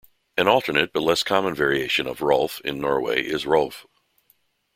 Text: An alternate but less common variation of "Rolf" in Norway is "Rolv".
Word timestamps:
An 0.35 0.47
alternate 0.47 0.93
but 0.93 1.03
less 1.03 1.21
common 1.21 1.53
variation 1.53 2.07
of 2.07 2.21
"Rolf" 2.23 2.59
in 2.61 2.81
Norway 2.81 3.21
is 3.23 3.45
"Rolv". 3.45 3.85